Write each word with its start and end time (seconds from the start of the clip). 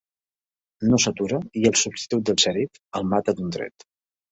No 0.91 0.99
s'atura 1.03 1.41
i 1.61 1.67
el 1.71 1.77
substitut 1.83 2.25
del 2.31 2.41
xèrif 2.47 2.83
el 3.03 3.09
mata 3.13 3.39
d'un 3.39 3.57
tret. 3.61 3.89